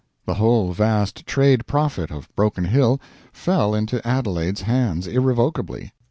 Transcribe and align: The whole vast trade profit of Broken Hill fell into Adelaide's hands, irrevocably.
The 0.25 0.33
whole 0.33 0.71
vast 0.71 1.27
trade 1.27 1.67
profit 1.67 2.09
of 2.09 2.27
Broken 2.35 2.65
Hill 2.65 2.99
fell 3.31 3.75
into 3.75 4.01
Adelaide's 4.07 4.61
hands, 4.63 5.05
irrevocably. 5.05 5.93